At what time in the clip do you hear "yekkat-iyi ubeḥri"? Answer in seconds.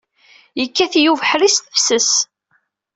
0.59-1.49